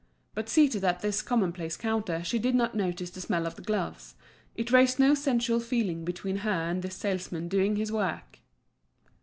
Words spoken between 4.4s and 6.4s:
it raised no sensual feeling between